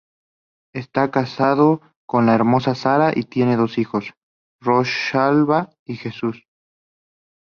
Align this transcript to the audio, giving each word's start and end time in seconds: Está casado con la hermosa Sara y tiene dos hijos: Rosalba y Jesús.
Está 0.73 1.11
casado 1.11 1.81
con 2.07 2.25
la 2.25 2.33
hermosa 2.33 2.73
Sara 2.73 3.11
y 3.15 3.21
tiene 3.25 3.55
dos 3.55 3.77
hijos: 3.77 4.15
Rosalba 4.59 5.75
y 5.85 5.97
Jesús. 5.97 6.47